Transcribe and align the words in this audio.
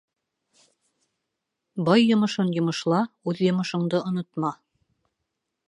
Бай 1.89 2.01
йомошон 2.09 2.49
йомошла, 2.57 3.01
үҙ 3.33 3.45
йомошоңдо 3.49 4.03
онотма. 4.13 4.55